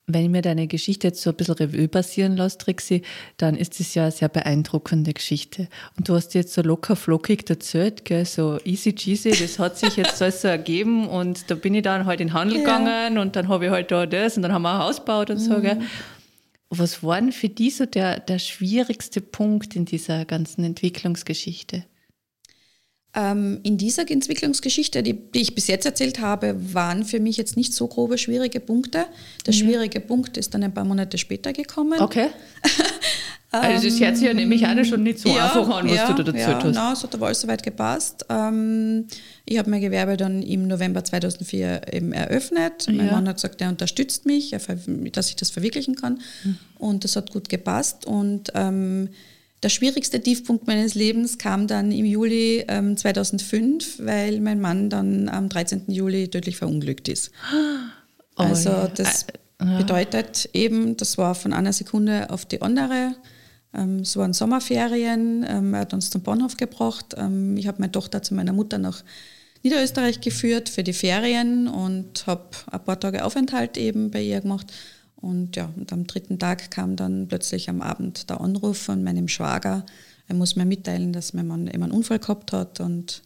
[0.07, 3.01] Wenn ich mir deine Geschichte jetzt so ein bisschen Revue passieren lasse, Trixie,
[3.37, 5.67] dann ist es ja eine sehr beeindruckende Geschichte.
[5.97, 9.95] Und du hast jetzt so locker flockig erzählt, gell, so easy cheesy, das hat sich
[9.95, 12.63] jetzt alles so ergeben und da bin ich dann halt in den Handel ja.
[12.63, 15.31] gegangen und dann habe ich halt da das und dann haben wir ein Haus gebaut
[15.31, 15.43] und mhm.
[15.43, 15.59] so.
[15.59, 15.81] Gell.
[16.69, 21.83] Was war denn für dich so der, der schwierigste Punkt in dieser ganzen Entwicklungsgeschichte?
[23.15, 27.55] Ähm, in dieser Entwicklungsgeschichte, die, die, ich bis jetzt erzählt habe, waren für mich jetzt
[27.55, 29.05] nicht so grobe schwierige Punkte.
[29.45, 29.57] Der mhm.
[29.57, 32.01] schwierige Punkt ist dann ein paar Monate später gekommen.
[32.01, 32.27] Okay.
[33.51, 36.11] also das hört sich ja nämlich auch schon nicht so ja, einfach an, was ja,
[36.11, 36.75] du da dazu ja, hast.
[36.75, 38.25] Ja, es hat aber alles soweit gepasst.
[38.29, 39.05] Ähm,
[39.45, 42.87] ich habe mein Gewerbe dann im November 2004 eben eröffnet.
[42.91, 44.53] Mein Mann hat gesagt, er unterstützt mich,
[45.13, 46.19] dass ich das verwirklichen kann.
[46.43, 46.57] Mhm.
[46.79, 48.05] Und das hat gut gepasst.
[48.05, 49.07] Und ähm,
[49.65, 55.27] der schwierigste Tiefpunkt meines Lebens kam dann im Juli ähm, 2005, weil mein Mann dann
[55.27, 55.85] am 13.
[55.87, 57.31] Juli tödlich verunglückt ist.
[58.37, 59.25] Oh, also das
[59.59, 59.77] ja.
[59.79, 63.15] bedeutet eben, das war von einer Sekunde auf die andere.
[63.73, 67.15] Ähm, es waren Sommerferien, ähm, er hat uns zum Bahnhof gebracht.
[67.17, 69.03] Ähm, ich habe meine Tochter zu meiner Mutter nach
[69.63, 74.71] Niederösterreich geführt für die Ferien und habe ein paar Tage Aufenthalt eben bei ihr gemacht.
[75.15, 79.27] Und ja, und am dritten Tag kam dann plötzlich am Abend der Anruf von meinem
[79.27, 79.85] Schwager.
[80.27, 82.79] Er muss mir mitteilen, dass mein Mann eben einen Unfall gehabt hat.
[82.79, 83.21] Und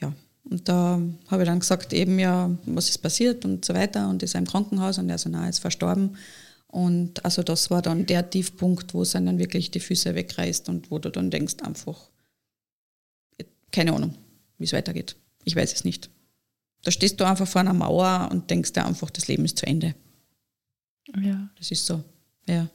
[0.00, 0.12] ja,
[0.44, 4.08] und da habe ich dann gesagt, eben ja, was ist passiert und so weiter.
[4.08, 6.16] Und ist er im Krankenhaus und er so, na, ist verstorben.
[6.68, 10.90] Und also das war dann der Tiefpunkt, wo es dann wirklich die Füße wegreißt und
[10.90, 12.10] wo du dann denkst einfach,
[13.70, 14.14] keine Ahnung,
[14.58, 15.16] wie es weitergeht.
[15.44, 16.10] Ich weiß es nicht.
[16.82, 19.66] Da stehst du einfach vor einer Mauer und denkst dir einfach, das Leben ist zu
[19.66, 19.94] Ende.
[21.20, 21.48] Ja.
[21.58, 22.02] Das ist so,
[22.48, 22.68] ja.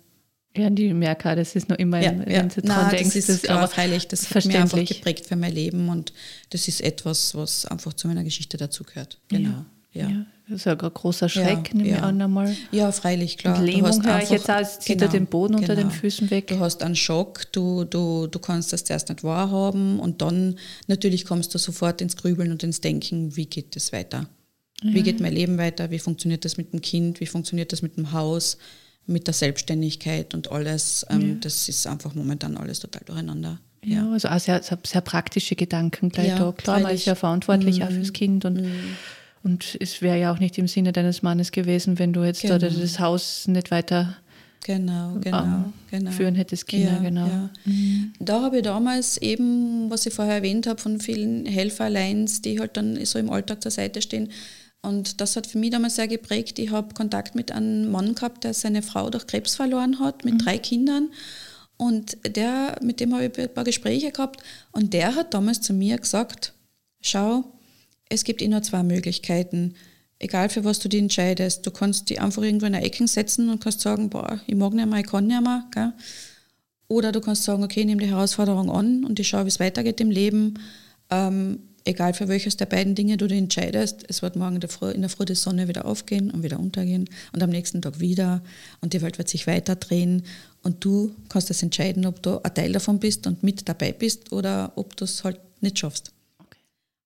[0.55, 2.25] Ja, die merke das ist noch immer, ja, ja.
[2.25, 3.15] wenn du dran Nein, denkst.
[3.15, 6.11] Das ist das, aber freilich, das hat mich einfach geprägt für mein Leben und
[6.49, 9.19] das ist etwas, was einfach zu meiner Geschichte dazugehört.
[9.29, 9.65] Genau.
[9.93, 10.09] Ja.
[10.09, 10.25] ja.
[10.47, 12.53] Das ist ja ein großer Schreck, ja, nehme ich an einmal.
[12.71, 13.57] Ja, freilich, klar.
[13.57, 15.87] Und Lähmung höre ich jetzt aus, zieht genau, den Boden unter genau.
[15.87, 16.47] den Füßen weg.
[16.47, 21.23] Du hast einen Schock, du, du, du kannst das zuerst nicht wahrhaben und dann natürlich
[21.23, 24.27] kommst du sofort ins Grübeln und ins Denken, wie geht es weiter?
[24.83, 24.93] Ja.
[24.93, 25.91] Wie geht mein Leben weiter?
[25.91, 27.19] Wie funktioniert das mit dem Kind?
[27.19, 28.57] Wie funktioniert das mit dem Haus?
[29.07, 31.05] Mit der Selbstständigkeit und alles.
[31.09, 31.35] Ähm, ja.
[31.41, 33.59] Das ist einfach momentan alles total durcheinander.
[33.83, 34.11] Ja, ja.
[34.11, 36.51] also auch sehr, sehr praktische Gedanken gleich ja, da.
[36.51, 37.83] Klar, man ist ja verantwortlich mhm.
[37.83, 38.95] auch fürs Kind und, mhm.
[39.43, 42.59] und es wäre ja auch nicht im Sinne deines Mannes gewesen, wenn du jetzt genau.
[42.59, 44.17] da das Haus nicht weiter
[44.63, 46.11] genau, genau, ähm, genau.
[46.11, 47.25] führen hättest Kinder, ja, genau.
[47.25, 47.49] Ja.
[47.65, 48.13] Mhm.
[48.19, 52.77] Da habe ich damals eben, was ich vorher erwähnt habe, von vielen Helferlines, die halt
[52.77, 54.29] dann so im Alltag zur Seite stehen,
[54.81, 56.57] und das hat für mich damals sehr geprägt.
[56.57, 60.35] Ich habe Kontakt mit einem Mann gehabt, der seine Frau durch Krebs verloren hat, mit
[60.35, 60.39] mhm.
[60.39, 61.11] drei Kindern.
[61.77, 64.41] Und der, mit dem habe ich ein paar Gespräche gehabt.
[64.71, 66.53] Und der hat damals zu mir gesagt,
[67.01, 67.43] schau,
[68.09, 69.75] es gibt immer zwei Möglichkeiten.
[70.17, 71.65] Egal für was du dich entscheidest.
[71.65, 74.73] Du kannst dich einfach irgendwo in eine Ecke setzen und kannst sagen, boah, ich mag
[74.73, 75.67] nicht mehr, ich kann nicht mehr.
[75.71, 75.93] Gell?
[76.87, 79.59] Oder du kannst sagen, okay, ich nehme die Herausforderung an und ich schaue, wie es
[79.59, 80.59] weitergeht im Leben.
[81.09, 84.69] Ähm, egal für welches der beiden Dinge du dich entscheidest, es wird morgen in der,
[84.69, 88.41] Früh, die Sonne wieder aufgehen und wieder untergehen und am nächsten Tag wieder
[88.81, 90.23] und die Welt wird sich weiter drehen
[90.63, 94.31] und du kannst das entscheiden, ob du ein Teil davon bist und mit dabei bist
[94.31, 96.11] oder ob du es halt nicht schaffst.
[96.39, 96.59] Okay.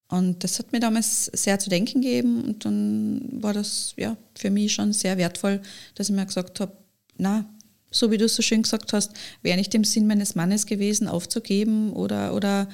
[0.10, 4.50] Und das hat mir damals sehr zu denken gegeben und dann war das ja für
[4.50, 5.62] mich schon sehr wertvoll,
[5.96, 6.74] dass ich mir gesagt habe,
[7.18, 7.46] na,
[7.92, 11.08] so wie du es so schön gesagt hast, wäre nicht im Sinn meines Mannes gewesen,
[11.08, 12.68] aufzugeben oder, oder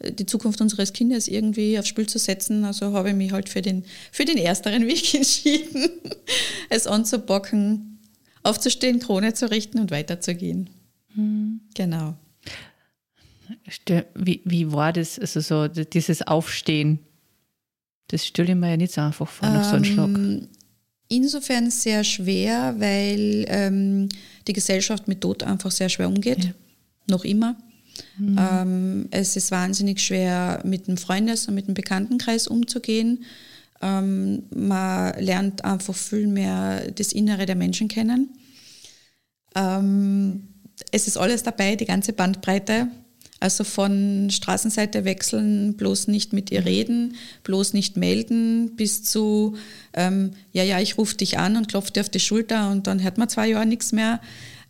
[0.00, 2.64] die Zukunft unseres Kindes irgendwie aufs Spiel zu setzen.
[2.64, 5.90] Also habe ich mich halt für den, für den ersteren Weg entschieden,
[6.68, 8.00] es anzubocken,
[8.42, 10.70] aufzustehen, Krone zu richten und weiterzugehen.
[11.14, 11.60] Mhm.
[11.74, 12.14] Genau.
[14.14, 16.98] Wie, wie war das, also so dieses Aufstehen?
[18.08, 20.08] Das stelle ich mir ja nicht so einfach vor nach so einem Schlag.
[20.08, 20.48] Ähm,
[21.08, 24.08] insofern sehr schwer, weil ähm,
[24.46, 26.44] die Gesellschaft mit Tod einfach sehr schwer umgeht.
[26.44, 26.50] Ja.
[27.06, 27.56] Noch immer.
[28.18, 28.38] Mhm.
[28.38, 33.24] Ähm, es ist wahnsinnig schwer, mit dem Freundes- und mit dem Bekanntenkreis umzugehen.
[33.82, 38.30] Ähm, man lernt einfach viel mehr das Innere der Menschen kennen.
[39.54, 40.48] Ähm,
[40.90, 42.88] es ist alles dabei, die ganze Bandbreite.
[43.40, 49.56] Also von Straßenseite wechseln, bloß nicht mit ihr reden, bloß nicht melden, bis zu,
[49.92, 53.02] ähm, ja, ja, ich rufe dich an und klopfe dir auf die Schulter und dann
[53.02, 54.20] hört man zwei Jahre nichts mehr.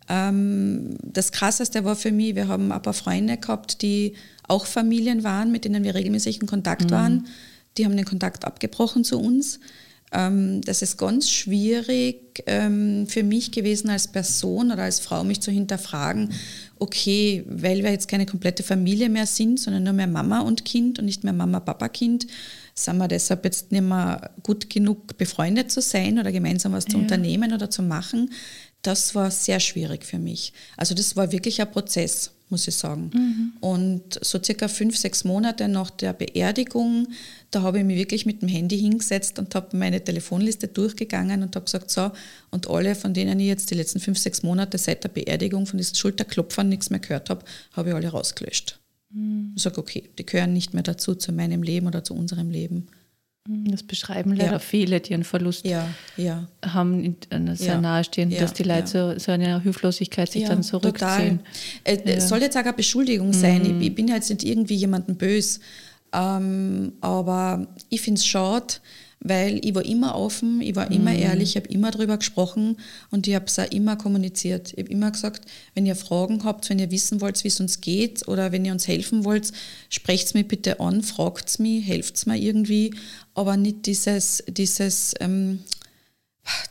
[0.07, 4.13] Ähm, das Krasseste war für mich, wir haben ein paar Freunde gehabt, die
[4.47, 6.91] auch Familien waren, mit denen wir regelmäßig in Kontakt mhm.
[6.91, 7.27] waren.
[7.77, 9.59] Die haben den Kontakt abgebrochen zu uns.
[10.11, 15.41] Ähm, das ist ganz schwierig ähm, für mich gewesen als Person oder als Frau, mich
[15.41, 16.31] zu hinterfragen,
[16.77, 20.99] okay, weil wir jetzt keine komplette Familie mehr sind, sondern nur mehr Mama und Kind
[20.99, 22.27] und nicht mehr Mama, Papa, Kind,
[22.75, 26.91] sind wir deshalb jetzt nicht mehr gut genug befreundet zu sein oder gemeinsam was ja.
[26.91, 28.29] zu unternehmen oder zu machen
[28.85, 30.53] das war sehr schwierig für mich.
[30.77, 33.09] Also das war wirklich ein Prozess, muss ich sagen.
[33.13, 33.53] Mhm.
[33.59, 37.07] Und so circa fünf, sechs Monate nach der Beerdigung,
[37.49, 41.55] da habe ich mich wirklich mit dem Handy hingesetzt und habe meine Telefonliste durchgegangen und
[41.55, 42.11] habe gesagt, so,
[42.51, 45.77] und alle, von denen ich jetzt die letzten fünf, sechs Monate seit der Beerdigung von
[45.77, 47.43] diesen Schulterklopfern nichts mehr gehört habe,
[47.73, 48.79] habe ich alle rausgelöscht.
[49.09, 49.53] Mhm.
[49.55, 52.87] Ich sage, okay, die gehören nicht mehr dazu, zu meinem Leben oder zu unserem Leben.
[53.47, 54.59] Mhm, das beschreiben leider ja.
[54.59, 56.47] viele, die einen Verlust ja, ja.
[56.65, 57.15] haben,
[57.53, 61.39] sehr nahestehen, dass die Leute so, so eine Hilflosigkeit sich dann zurückziehen.
[61.83, 62.07] Total.
[62.07, 63.61] Äh, es soll jetzt auch eine Beschuldigung sein.
[63.61, 63.81] Mhm.
[63.81, 65.59] Ich, ich, bin jetzt nicht irgendwie jemandem böse,
[66.11, 68.75] ähm, aber ich finde es schade,
[69.27, 71.19] weil ich war immer offen, ich war immer mhm.
[71.19, 72.77] ehrlich, ich habe immer darüber gesprochen
[73.09, 74.73] und ich habe es auch immer kommuniziert.
[74.73, 77.81] Ich habe immer gesagt, wenn ihr Fragen habt, wenn ihr wissen wollt, wie es uns
[77.81, 79.51] geht oder wenn ihr uns helfen wollt,
[79.89, 82.93] sprecht es mir bitte an, fragt es mich, helft es mir irgendwie,
[83.33, 85.59] aber nicht dieses, dieses, ähm,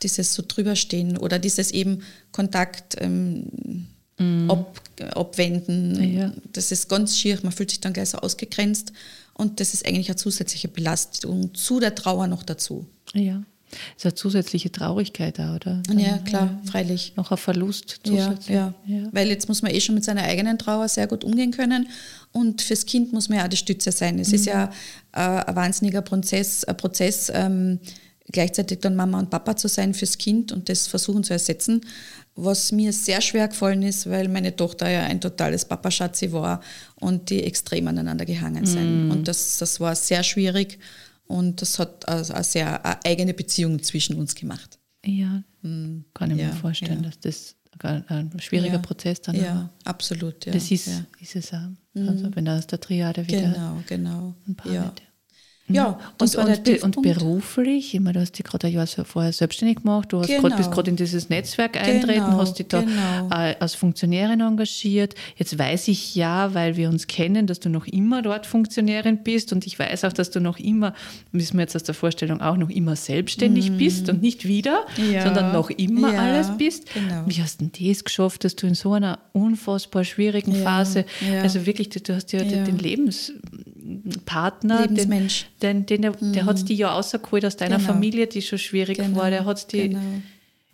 [0.04, 4.48] dieses so drüberstehen oder dieses eben Kontakt ähm, mhm.
[4.48, 4.80] ab,
[5.12, 6.16] abwenden.
[6.16, 6.32] Ja.
[6.52, 8.92] Das ist ganz schier, man fühlt sich dann gleich so ausgegrenzt
[9.34, 12.86] und das ist eigentlich eine zusätzliche Belastung zu der Trauer noch dazu.
[13.12, 13.42] Ja.
[13.70, 15.82] Das ist eine zusätzliche Traurigkeit da, oder?
[15.96, 17.14] Ja, klar, ja, freilich.
[17.16, 18.54] Noch ein Verlust zusätzlich.
[18.54, 19.08] Ja, ja, ja.
[19.10, 21.88] Weil jetzt muss man eh schon mit seiner eigenen Trauer sehr gut umgehen können.
[22.30, 24.18] Und fürs Kind muss man ja auch die Stütze sein.
[24.20, 24.34] Es mhm.
[24.34, 24.70] ist ja
[25.12, 27.80] äh, ein wahnsinniger Prozess, ein Prozess ähm,
[28.30, 31.82] gleichzeitig dann Mama und Papa zu sein fürs Kind und das versuchen zu ersetzen
[32.36, 36.60] was mir sehr schwer gefallen ist, weil meine Tochter ja ein totales Papaschatzi war
[36.96, 39.08] und die extrem aneinander gehangen sind.
[39.08, 39.10] Mm.
[39.12, 40.78] Und das, das war sehr schwierig
[41.26, 44.78] und das hat eine, eine sehr eine eigene Beziehung zwischen uns gemacht.
[45.04, 46.04] Ja, mm.
[46.12, 47.10] kann ich ja, mir vorstellen, ja.
[47.10, 47.56] dass das
[48.08, 49.70] ein schwieriger ja, Prozess dann Ja, war.
[49.84, 50.46] absolut.
[50.46, 50.88] Ja, das ist,
[51.20, 51.68] ist es auch.
[51.94, 54.34] Also, wenn aus der Triade wieder genau, genau.
[54.48, 54.92] ein paar ja.
[55.66, 59.78] Ja, und, und, und, beruflich, ich meine, du hast dich gerade ein Jahr vorher selbstständig
[59.78, 60.42] gemacht, du hast genau.
[60.42, 63.30] grad, bist gerade in dieses Netzwerk eintreten, genau, hast dich da genau.
[63.30, 65.14] äh, als Funktionärin engagiert.
[65.36, 69.54] Jetzt weiß ich ja, weil wir uns kennen, dass du noch immer dort Funktionärin bist
[69.54, 70.92] und ich weiß auch, dass du noch immer,
[71.32, 73.78] wissen wir jetzt aus der Vorstellung auch, noch immer selbstständig mm.
[73.78, 75.22] bist und nicht wieder, ja.
[75.22, 76.92] sondern noch immer ja, alles bist.
[76.92, 77.22] Genau.
[77.26, 81.06] Wie hast du denn das geschafft, dass du in so einer unfassbar schwierigen ja, Phase,
[81.40, 83.32] also wirklich, du hast ja, den Lebens
[84.24, 86.64] Partner, den, den, den der, der hat mhm.
[86.66, 87.92] dir ja rausgeholt aus deiner genau.
[87.92, 89.18] Familie, die schon schwierig genau.
[89.18, 89.30] war.
[89.30, 90.00] Der hat die, genau.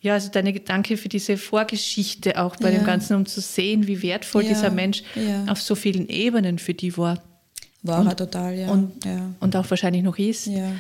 [0.01, 2.79] ja, also deine Gedanke für diese Vorgeschichte auch bei ja.
[2.79, 4.51] dem Ganzen, um zu sehen, wie wertvoll ja.
[4.51, 5.45] dieser Mensch ja.
[5.47, 7.23] auf so vielen Ebenen für die war.
[7.83, 8.71] War und, er total, ja.
[8.71, 8.93] Und,
[9.41, 10.47] und auch wahrscheinlich noch ist.
[10.47, 10.71] Ja.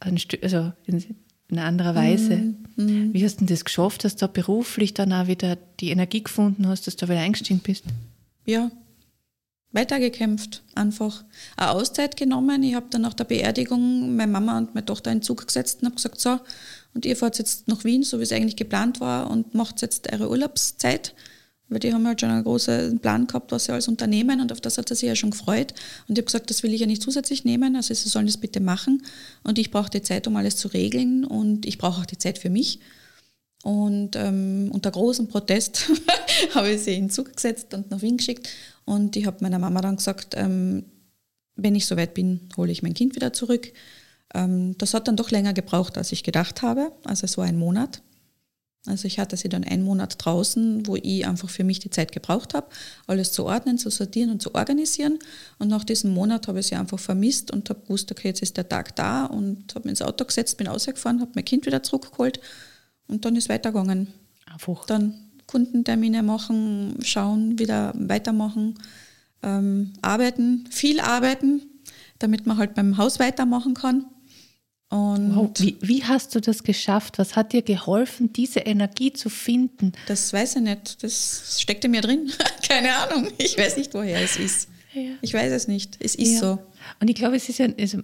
[0.00, 1.04] also in,
[1.48, 2.36] in anderer Weise.
[2.36, 2.56] Mhm.
[2.76, 3.14] Mhm.
[3.14, 6.66] Wie hast du das geschafft, dass du da beruflich dann auch wieder die Energie gefunden
[6.66, 7.84] hast, dass du wieder eingestiegen bist?
[8.44, 8.70] Ja,
[9.76, 11.24] weitergekämpft, einfach
[11.56, 12.62] eine Auszeit genommen.
[12.64, 15.86] Ich habe dann nach der Beerdigung meine Mama und meine Tochter in Zug gesetzt und
[15.86, 16.40] habe gesagt, so,
[16.94, 20.10] und ihr fahrt jetzt nach Wien, so wie es eigentlich geplant war, und macht jetzt
[20.12, 21.14] eure Urlaubszeit.
[21.68, 24.60] Weil die haben halt schon einen großen Plan gehabt, was sie alles unternehmen und auf
[24.60, 25.74] das hat er sich ja schon gefreut.
[26.08, 28.36] Und ich habe gesagt, das will ich ja nicht zusätzlich nehmen, also sie sollen das
[28.36, 29.02] bitte machen.
[29.42, 32.38] Und ich brauche die Zeit, um alles zu regeln und ich brauche auch die Zeit
[32.38, 32.80] für mich.
[33.64, 35.90] Und ähm, unter großem Protest
[36.54, 38.48] habe ich sie in Zug gesetzt und nach Wien geschickt.
[38.86, 40.86] Und ich habe meiner Mama dann gesagt, ähm,
[41.56, 43.72] wenn ich soweit bin, hole ich mein Kind wieder zurück.
[44.32, 46.92] Ähm, das hat dann doch länger gebraucht, als ich gedacht habe.
[47.04, 48.00] Also es war ein Monat.
[48.86, 52.12] Also ich hatte sie dann einen Monat draußen, wo ich einfach für mich die Zeit
[52.12, 52.68] gebraucht habe,
[53.08, 55.18] alles zu ordnen, zu sortieren und zu organisieren.
[55.58, 58.56] Und nach diesem Monat habe ich sie einfach vermisst und habe gewusst, okay, jetzt ist
[58.56, 61.82] der Tag da und habe mich ins Auto gesetzt, bin ausgefahren, habe mein Kind wieder
[61.82, 62.40] zurückgeholt
[63.08, 64.08] und dann ist weitergegangen.
[64.46, 64.86] Einfach.
[64.86, 68.78] Dann Kundentermine machen, schauen, wieder weitermachen,
[69.42, 71.62] ähm, arbeiten, viel arbeiten,
[72.18, 74.06] damit man halt beim Haus weitermachen kann.
[74.88, 75.50] Und wow.
[75.58, 77.18] wie, wie, hast du das geschafft?
[77.18, 79.92] Was hat dir geholfen, diese Energie zu finden?
[80.06, 81.02] Das weiß ich nicht.
[81.02, 82.30] Das steckt in mir drin.
[82.68, 83.28] Keine Ahnung.
[83.36, 84.68] Ich weiß nicht, woher es ist.
[84.92, 85.10] Ja.
[85.22, 85.96] Ich weiß es nicht.
[85.98, 86.40] Es ist ja.
[86.40, 86.58] so.
[87.00, 87.98] Und ich glaube, es ist ja, also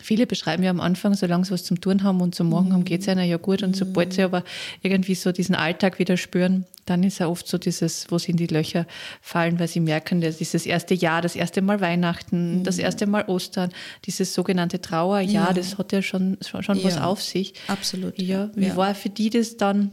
[0.00, 2.84] viele beschreiben ja am Anfang, solange sie was zum Tun haben und zum Morgen haben,
[2.84, 3.62] geht es einer ja gut.
[3.62, 4.44] Und sobald sie aber
[4.82, 8.36] irgendwie so diesen Alltag wieder spüren, dann ist ja oft so dieses, wo sie in
[8.36, 8.86] die Löcher
[9.20, 12.64] fallen, weil sie merken, dass dieses erste Jahr, das erste Mal Weihnachten, mhm.
[12.64, 13.70] das erste Mal Ostern,
[14.04, 15.52] dieses sogenannte Trauerjahr, ja.
[15.52, 16.84] das hat ja schon, schon ja.
[16.84, 17.54] was auf sich.
[17.68, 18.20] Absolut.
[18.20, 18.50] Ja.
[18.54, 18.76] Wie ja.
[18.76, 19.90] war für die das dann,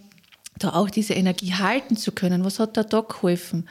[0.58, 2.44] da auch diese Energie halten zu können?
[2.44, 3.68] Was hat da da geholfen?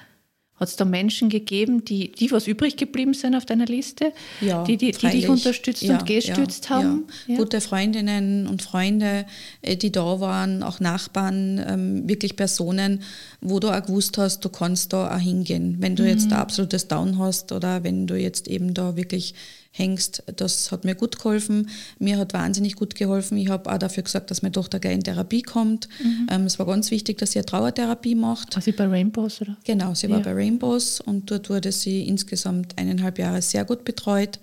[0.58, 4.12] Hat es da Menschen gegeben, die, die was übrig geblieben sind auf deiner Liste?
[4.40, 7.06] Ja, die, die, die dich unterstützt ja, und gestützt ja, haben?
[7.26, 7.36] Ja.
[7.36, 9.24] Gute Freundinnen und Freunde,
[9.62, 13.02] äh, die da waren, auch Nachbarn, ähm, wirklich Personen,
[13.40, 15.76] wo du auch gewusst hast, du kannst da auch hingehen.
[15.78, 16.08] Wenn du mhm.
[16.08, 19.34] jetzt ein absolutes Down hast oder wenn du jetzt eben da wirklich
[19.70, 20.22] hängst.
[20.36, 21.68] Das hat mir gut geholfen.
[21.98, 23.38] Mir hat wahnsinnig gut geholfen.
[23.38, 25.88] Ich habe auch dafür gesagt, dass meine Tochter gleich in Therapie kommt.
[26.02, 26.26] Mhm.
[26.30, 28.54] Ähm, es war ganz wichtig, dass sie eine Trauertherapie macht.
[28.54, 29.56] War sie bei Rainbows, oder?
[29.64, 34.38] Genau, sie war bei Rainbows und dort wurde sie insgesamt eineinhalb Jahre sehr gut betreut.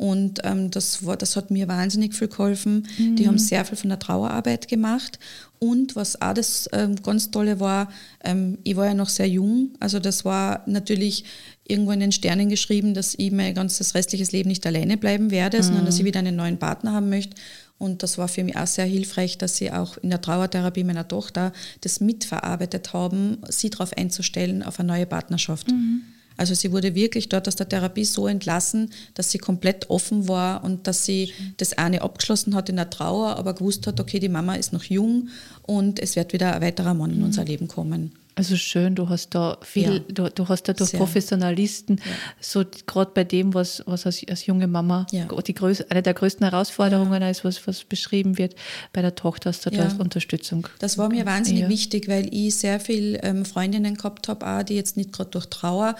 [0.00, 2.88] Und ähm, das, war, das hat mir wahnsinnig viel geholfen.
[2.96, 3.16] Mhm.
[3.16, 5.18] Die haben sehr viel von der Trauerarbeit gemacht.
[5.58, 7.92] Und was auch das ähm, ganz Tolle war,
[8.24, 9.72] ähm, ich war ja noch sehr jung.
[9.78, 11.24] Also das war natürlich
[11.70, 15.58] irgendwo in den Sternen geschrieben, dass ich mein ganzes restliches Leben nicht alleine bleiben werde,
[15.58, 15.62] mhm.
[15.62, 17.36] sondern dass ich wieder einen neuen Partner haben möchte.
[17.78, 21.08] Und das war für mich auch sehr hilfreich, dass sie auch in der Trauertherapie meiner
[21.08, 25.70] Tochter das mitverarbeitet haben, sie darauf einzustellen, auf eine neue Partnerschaft.
[25.70, 26.02] Mhm.
[26.36, 30.64] Also sie wurde wirklich dort aus der Therapie so entlassen, dass sie komplett offen war
[30.64, 34.30] und dass sie das eine abgeschlossen hat in der Trauer, aber gewusst hat, okay, die
[34.30, 35.28] Mama ist noch jung
[35.62, 37.24] und es wird wieder ein weiterer Mann in mhm.
[37.24, 38.12] unser Leben kommen.
[38.36, 39.98] Also schön, du hast da viel, ja.
[40.08, 40.98] du, du, hast da durch Sehr.
[40.98, 42.12] Professionalisten, ja.
[42.40, 45.26] so gerade bei dem, was, was als, als junge Mama ja.
[45.26, 48.54] die größ, eine der größten Herausforderungen ist, was, was beschrieben wird,
[48.92, 50.68] bei der Tochter hast du da Unterstützung.
[50.78, 54.96] Das war mir wahnsinnig wichtig, weil ich sehr viele ähm, Freundinnen gehabt habe, die jetzt
[54.96, 55.96] nicht gerade durch Trauer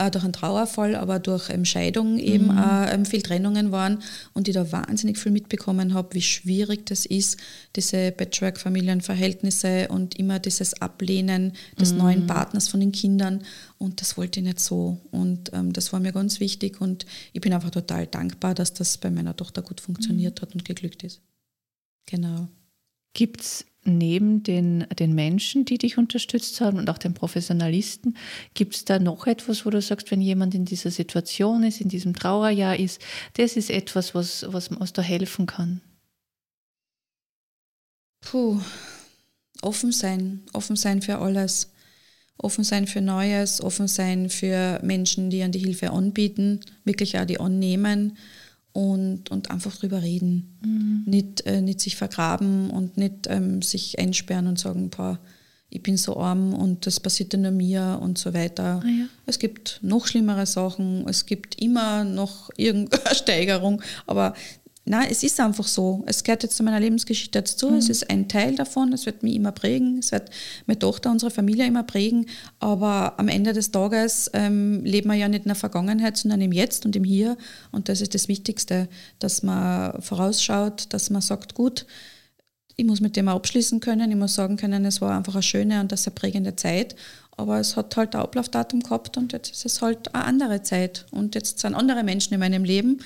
[0.00, 2.58] äh, durch einen Trauerfall, aber durch ähm, Scheidung eben mhm.
[2.58, 7.04] äh, ähm, viel Trennungen waren und ich da wahnsinnig viel mitbekommen habe, wie schwierig das
[7.04, 7.38] ist,
[7.76, 11.98] diese Patchwork-Familienverhältnisse und immer dieses Ablehnen des mhm.
[11.98, 13.44] neuen Partners von den Kindern.
[13.78, 14.98] Und das wollte ich nicht so.
[15.10, 18.96] Und ähm, das war mir ganz wichtig und ich bin einfach total dankbar, dass das
[18.98, 20.42] bei meiner Tochter gut funktioniert mhm.
[20.42, 21.20] hat und geglückt ist.
[22.06, 22.48] Genau.
[23.12, 28.16] Gibt es neben den, den Menschen, die dich unterstützt haben und auch den Professionalisten,
[28.54, 31.88] gibt es da noch etwas, wo du sagst, wenn jemand in dieser Situation ist, in
[31.88, 33.00] diesem Trauerjahr ist,
[33.34, 35.80] das ist etwas, was, was, was da helfen kann?
[38.20, 38.60] Puh,
[39.62, 41.72] offen sein, offen sein für alles.
[42.42, 47.26] Offen sein für Neues, offen sein für Menschen, die an die Hilfe anbieten, wirklich auch
[47.26, 48.16] die annehmen
[48.72, 50.58] und, und einfach drüber reden.
[50.64, 51.02] Mhm.
[51.06, 55.18] Nicht, äh, nicht sich vergraben und nicht ähm, sich einsperren und sagen, boah,
[55.70, 58.82] ich bin so arm und das passiert nur mir und so weiter.
[58.84, 59.06] Ah, ja.
[59.26, 64.34] Es gibt noch schlimmere Sachen, es gibt immer noch irgendeine Steigerung, aber
[64.90, 66.02] Nein, es ist einfach so.
[66.06, 67.70] Es gehört jetzt zu meiner Lebensgeschichte dazu.
[67.70, 67.76] Mhm.
[67.76, 68.92] Es ist ein Teil davon.
[68.92, 70.00] Es wird mich immer prägen.
[70.00, 70.30] Es wird
[70.66, 72.26] meine Tochter, unsere Familie immer prägen.
[72.58, 76.50] Aber am Ende des Tages ähm, leben wir ja nicht in der Vergangenheit, sondern im
[76.50, 77.36] Jetzt und im Hier.
[77.70, 78.88] Und das ist das Wichtigste,
[79.20, 81.86] dass man vorausschaut, dass man sagt, gut,
[82.74, 84.10] ich muss mit dem abschließen können.
[84.10, 86.96] Ich muss sagen können, es war einfach eine schöne und das eine prägende Zeit.
[87.36, 91.06] Aber es hat halt ein Ablaufdatum gehabt und jetzt ist es halt eine andere Zeit.
[91.12, 92.98] Und jetzt sind andere Menschen in meinem Leben.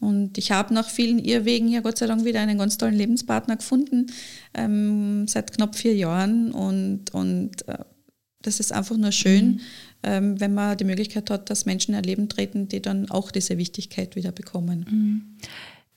[0.00, 3.56] Und ich habe nach vielen Irrwegen ja Gott sei Dank wieder einen ganz tollen Lebenspartner
[3.56, 4.06] gefunden,
[4.54, 6.52] ähm, seit knapp vier Jahren.
[6.52, 7.78] Und, und äh,
[8.42, 9.60] das ist einfach nur schön, mhm.
[10.04, 13.30] ähm, wenn man die Möglichkeit hat, dass Menschen in ein Leben treten, die dann auch
[13.30, 14.86] diese Wichtigkeit wieder bekommen.
[14.88, 15.22] Mhm.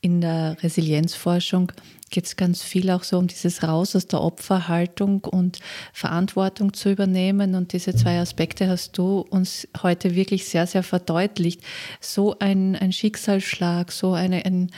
[0.02, 1.72] In der Resilienzforschung
[2.10, 5.60] geht es ganz viel auch so um dieses Raus aus der Opferhaltung und
[5.94, 7.56] Verantwortung zu übernehmen.
[7.56, 11.62] Und diese zwei Aspekte hast du uns heute wirklich sehr, sehr verdeutlicht.
[12.02, 14.72] So ein, ein Schicksalsschlag, so eine, ein,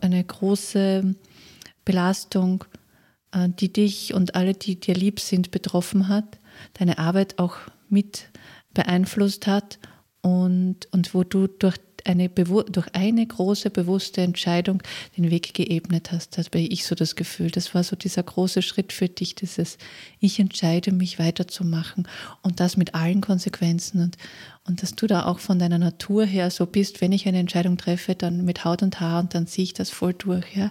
[0.00, 1.14] eine große
[1.84, 2.64] Belastung,
[3.32, 6.38] äh, die dich und alle, die dir lieb sind, betroffen hat,
[6.74, 7.56] deine Arbeit auch
[7.88, 8.30] mit
[8.72, 9.78] beeinflusst hat
[10.22, 14.82] und, und wo du durch eine, durch eine große bewusste Entscheidung
[15.16, 16.38] den Weg geebnet hast.
[16.38, 17.50] Das habe ich so das Gefühl.
[17.50, 19.78] Das war so dieser große Schritt für dich, dieses
[20.20, 22.06] Ich entscheide mich weiterzumachen
[22.42, 24.16] und das mit allen Konsequenzen und,
[24.66, 27.76] und dass du da auch von deiner Natur her so bist, wenn ich eine Entscheidung
[27.76, 30.54] treffe, dann mit Haut und Haar und dann ziehe ich das voll durch.
[30.54, 30.70] Ja.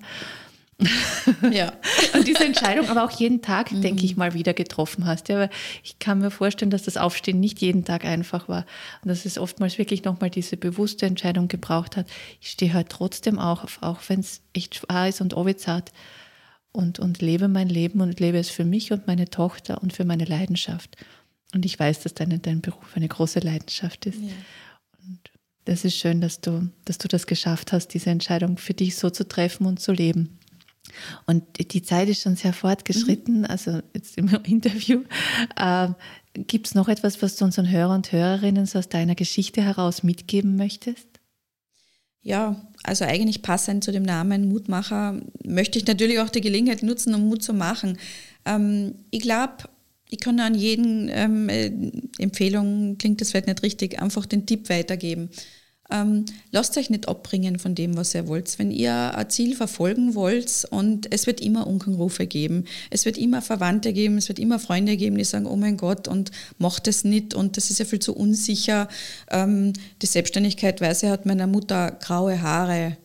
[1.51, 1.73] Ja.
[2.13, 3.81] und diese Entscheidung aber auch jeden Tag, mhm.
[3.81, 5.29] denke ich mal, wieder getroffen hast.
[5.29, 5.49] Ja, aber
[5.83, 8.65] ich kann mir vorstellen, dass das Aufstehen nicht jeden Tag einfach war
[9.01, 12.07] und dass es oftmals wirklich nochmal diese bewusste Entscheidung gebraucht hat.
[12.41, 15.91] Ich stehe halt trotzdem auch auf, auch wenn es echt schwer ist und obitzart
[16.71, 20.05] und, und lebe mein Leben und lebe es für mich und meine Tochter und für
[20.05, 20.97] meine Leidenschaft.
[21.53, 24.19] Und ich weiß, dass dein, dein Beruf eine große Leidenschaft ist.
[24.19, 24.29] Ja.
[25.07, 25.19] Und
[25.65, 29.09] das ist schön, dass du, dass du das geschafft hast, diese Entscheidung für dich so
[29.09, 30.39] zu treffen und zu leben.
[31.25, 33.45] Und die Zeit ist schon sehr fortgeschritten, mhm.
[33.45, 35.03] also jetzt im Interview.
[35.55, 35.89] Äh,
[36.35, 40.01] Gibt es noch etwas, was du unseren Hörern und Hörerinnen so aus deiner Geschichte heraus
[40.01, 41.07] mitgeben möchtest?
[42.23, 47.13] Ja, also eigentlich passend zu dem Namen Mutmacher möchte ich natürlich auch die Gelegenheit nutzen,
[47.13, 47.97] um Mut zu machen.
[48.45, 49.65] Ähm, ich glaube,
[50.09, 51.71] ich kann an jeden ähm, äh,
[52.19, 55.29] Empfehlung, klingt das vielleicht nicht richtig, einfach den Tipp weitergeben.
[55.91, 58.57] Ähm, lasst euch nicht abbringen von dem, was ihr wollt.
[58.57, 63.41] Wenn ihr ein Ziel verfolgen wollt und es wird immer Unkenrufe geben, es wird immer
[63.41, 67.03] Verwandte geben, es wird immer Freunde geben, die sagen, oh mein Gott, und macht es
[67.03, 68.87] nicht und das ist ja viel zu unsicher.
[69.29, 72.97] Ähm, die Selbstständigkeit, weiß ich, hat meiner Mutter graue Haare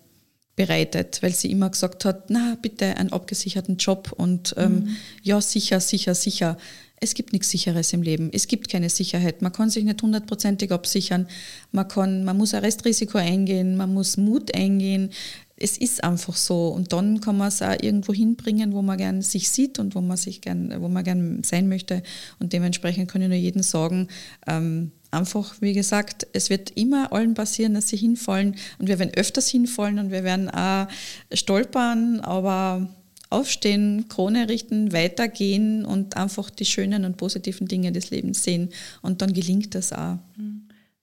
[0.55, 4.97] bereitet, weil sie immer gesagt hat, na bitte einen abgesicherten Job und ähm, mhm.
[5.23, 6.57] ja sicher, sicher, sicher
[7.01, 8.31] es gibt nichts Sicheres im Leben.
[8.33, 9.43] Es gibt keine Sicherheit.
[9.43, 11.29] Man kann sich nicht hundertprozentig absichern.
[11.73, 15.11] Man, kann, man muss ein Restrisiko eingehen, man muss Mut eingehen.
[15.57, 16.69] Es ist einfach so.
[16.69, 20.01] Und dann kann man es auch irgendwo hinbringen, wo man gern sich sieht und wo
[20.01, 22.03] man sich gern, wo man gern sein möchte.
[22.39, 24.09] Und dementsprechend kann ich nur jedem sagen,
[24.47, 28.57] ähm, einfach, wie gesagt, es wird immer allen passieren, dass sie hinfallen.
[28.79, 30.89] Und wir werden öfters hinfallen und wir werden auch
[31.33, 32.89] stolpern, aber
[33.31, 38.71] aufstehen, Krone richten, weitergehen und einfach die schönen und positiven Dinge des Lebens sehen.
[39.03, 40.19] Und dann gelingt das auch.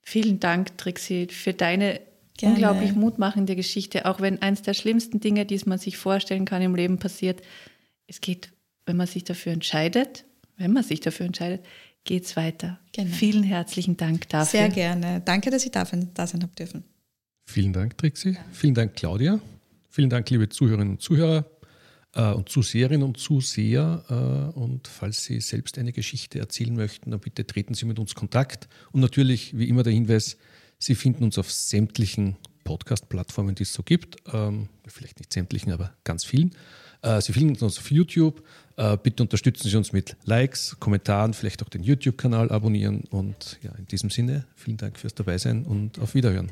[0.02, 2.02] Vielen Dank, Trixie, für deine
[2.38, 2.56] Gerne.
[2.56, 4.06] unglaublich mutmachende Geschichte.
[4.06, 7.42] Auch wenn eines der schlimmsten Dinge, die man sich vorstellen kann im Leben passiert,
[8.08, 8.52] es geht,
[8.86, 10.26] wenn man sich dafür entscheidet,
[10.58, 11.66] wenn man sich dafür entscheidet,
[12.04, 12.80] geht es weiter.
[12.92, 13.14] Genau.
[13.14, 14.60] Vielen herzlichen Dank dafür.
[14.60, 15.22] Sehr gerne.
[15.26, 16.84] Danke, dass ich da sein habe dürfen.
[17.46, 18.32] Vielen Dank, Trixie.
[18.32, 18.40] Ja.
[18.52, 19.40] Vielen Dank, Claudia.
[19.90, 21.46] Vielen Dank, liebe Zuhörerinnen und Zuhörer
[22.22, 24.04] und Zuseherinnen und Zuseher.
[24.10, 28.16] Äh, und falls Sie selbst eine Geschichte erzählen möchten, dann bitte treten Sie mit uns
[28.16, 28.68] Kontakt.
[28.92, 30.38] Und natürlich, wie immer, der Hinweis,
[30.80, 34.18] Sie finden uns auf sämtlichen Podcast-Plattformen, die es so gibt.
[34.34, 36.56] Ähm, vielleicht nicht sämtlichen, aber ganz vielen.
[37.02, 38.44] Äh, Sie finden uns auf YouTube.
[38.76, 43.06] Äh, bitte unterstützen Sie uns mit Likes, Kommentaren, vielleicht auch den YouTube-Kanal abonnieren.
[43.10, 46.52] Und ja, in diesem Sinne, vielen Dank fürs Dabeisein und auf Wiederhören.